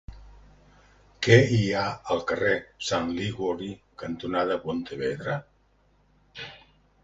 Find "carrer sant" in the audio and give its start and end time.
2.33-3.13